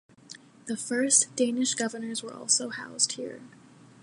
The 0.65 0.77
first 0.77 1.27
Danish 1.35 1.75
governors 1.75 2.23
were 2.23 2.33
also 2.33 2.69
housed 2.69 3.11
here. 3.17 3.39